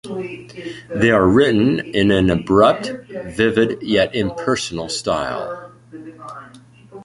[0.89, 5.73] They are written in an abrupt, vivid, yet impersonal style.